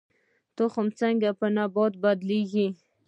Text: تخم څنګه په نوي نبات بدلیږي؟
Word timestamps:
تخم 0.55 0.87
څنګه 0.99 1.29
په 1.39 1.45
نوي 1.55 1.67
نبات 1.67 1.93
بدلیږي؟ 2.03 2.67